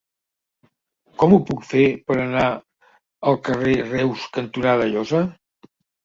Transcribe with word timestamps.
Com 1.23 1.33
ho 1.35 1.37
puc 1.49 1.59
fer 1.73 1.83
per 2.07 2.15
anar 2.23 2.45
al 3.31 3.37
carrer 3.47 3.73
Reus 3.89 4.23
cantonada 4.39 4.89
Llosa? 4.95 5.21